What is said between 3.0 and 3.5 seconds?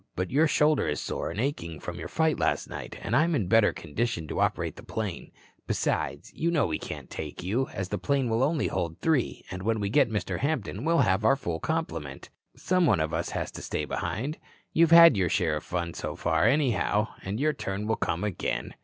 and I'm in